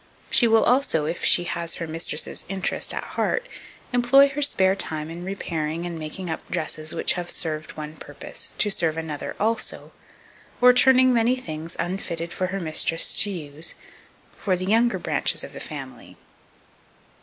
She 0.31 0.47
will 0.47 0.63
also, 0.63 1.05
if 1.05 1.23
she 1.23 1.43
has 1.43 1.75
her 1.75 1.85
mistress's 1.85 2.43
interest 2.49 2.91
at 2.91 3.03
heart, 3.03 3.47
employ 3.93 4.29
her 4.29 4.41
spare 4.41 4.75
time 4.75 5.11
in 5.11 5.23
repairing 5.23 5.85
and 5.85 5.99
making 5.99 6.27
up 6.27 6.41
dresses 6.49 6.95
which 6.95 7.13
have 7.13 7.29
served 7.29 7.73
one 7.73 7.97
purpose, 7.97 8.55
to 8.57 8.71
serve 8.71 8.97
another 8.97 9.35
also, 9.39 9.91
or 10.59 10.73
turning 10.73 11.13
many 11.13 11.35
things, 11.35 11.75
unfitted 11.77 12.33
for 12.33 12.47
her 12.47 12.59
mistress 12.59 13.15
to 13.19 13.29
use, 13.29 13.75
for 14.35 14.55
the 14.55 14.65
younger 14.65 14.97
branches 14.97 15.43
of 15.43 15.53
the 15.53 15.59
family. 15.59 16.17